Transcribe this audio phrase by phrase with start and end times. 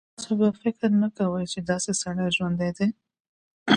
[0.15, 2.87] تاسو به فکر نه کوئ چې داسې سړی ژوندی دی.